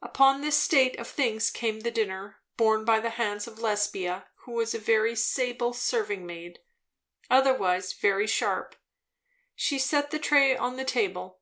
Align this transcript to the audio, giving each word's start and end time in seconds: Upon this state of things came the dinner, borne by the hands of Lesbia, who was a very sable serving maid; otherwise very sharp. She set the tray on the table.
Upon 0.00 0.40
this 0.40 0.56
state 0.56 0.98
of 0.98 1.06
things 1.06 1.50
came 1.50 1.80
the 1.80 1.90
dinner, 1.90 2.40
borne 2.56 2.86
by 2.86 3.00
the 3.00 3.10
hands 3.10 3.46
of 3.46 3.58
Lesbia, 3.58 4.26
who 4.36 4.52
was 4.52 4.72
a 4.72 4.78
very 4.78 5.14
sable 5.14 5.74
serving 5.74 6.24
maid; 6.24 6.60
otherwise 7.28 7.92
very 7.92 8.26
sharp. 8.26 8.76
She 9.54 9.78
set 9.78 10.10
the 10.10 10.18
tray 10.18 10.56
on 10.56 10.76
the 10.78 10.86
table. 10.86 11.40